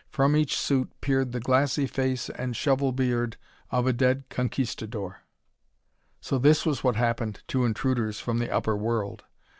From 0.09 0.35
each 0.35 0.57
suit 0.57 0.89
peered 0.99 1.31
the 1.31 1.39
glassy 1.39 1.85
face 1.85 2.27
and 2.31 2.55
shovel 2.55 2.91
beard 2.91 3.37
of 3.69 3.85
a 3.85 3.93
dead 3.93 4.23
Conquistadore. 4.31 5.17
So 6.19 6.39
this 6.39 6.65
was 6.65 6.83
what 6.83 6.95
happened 6.95 7.43
to 7.49 7.65
intruders 7.65 8.19
from 8.19 8.39
the 8.39 8.49
upper 8.51 8.75
world! 8.75 9.25